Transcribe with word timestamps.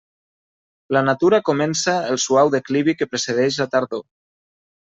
La 0.97 1.03
natura 1.09 1.39
comença 1.51 1.95
el 2.15 2.19
suau 2.25 2.51
declivi 2.57 2.99
que 3.03 3.09
precedeix 3.13 3.61
la 3.63 3.73
tardor. 3.77 4.07